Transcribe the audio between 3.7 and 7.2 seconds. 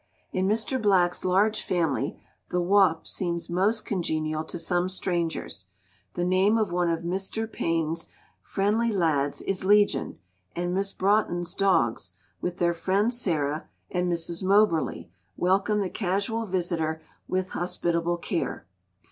congenial to some strangers; the name of one of